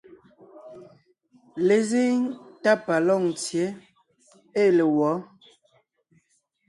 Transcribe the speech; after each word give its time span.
Lezíŋ 1.67 2.17
tá 2.63 2.73
pa 2.85 2.95
Lôŋtsyě 3.05 3.65
ée 4.61 4.71
le 4.77 4.85
wɔ̌? 4.97 5.13